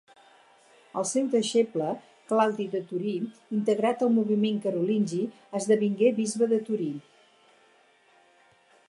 El 1.01 1.05
seu 1.09 1.27
deixeble 1.33 1.89
Claudi 2.31 2.65
de 2.71 2.81
Torí, 2.93 3.13
integrat 3.59 4.01
al 4.07 4.11
moviment 4.15 4.57
carolingi, 4.65 5.21
esdevingué 5.61 6.11
bisbe 6.23 6.49
de 6.55 6.61
Torí. 6.71 6.91